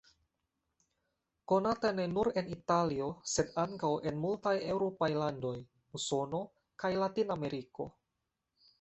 [1.51, 5.55] Konata ne nur en Italio sed ankaŭ en multaj eŭropaj landoj,
[6.01, 6.45] Usono
[6.83, 7.93] kaj Latinameriko.